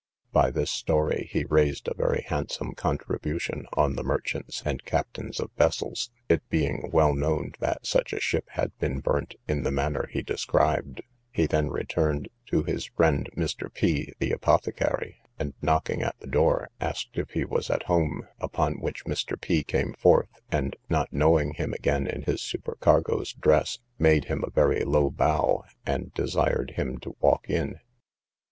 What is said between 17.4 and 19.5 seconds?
was at home; upon which Mr.